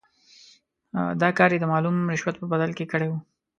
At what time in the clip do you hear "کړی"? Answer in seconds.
2.91-3.07